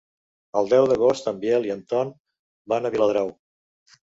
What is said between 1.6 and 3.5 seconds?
i en Ton van a Viladrau.